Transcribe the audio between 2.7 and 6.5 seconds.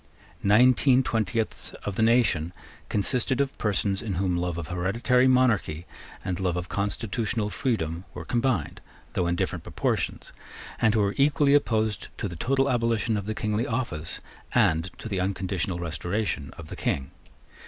consisted of persons in whom love of hereditary monarchy and